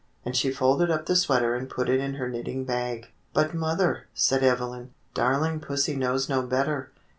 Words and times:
And 0.25 0.35
she 0.35 0.49
folded 0.49 0.89
up 0.89 1.05
the 1.05 1.15
sweater 1.15 1.53
and 1.53 1.69
put 1.69 1.87
it 1.87 1.99
in 1.99 2.15
her 2.15 2.27
knitting 2.27 2.65
bag. 2.65 3.11
"But 3.35 3.53
mother," 3.53 4.07
said 4.15 4.43
Evelyn, 4.43 4.95
"darling 5.13 5.59
pussy 5.59 5.95
knows 5.95 6.27
no 6.27 6.41
better. 6.41 6.91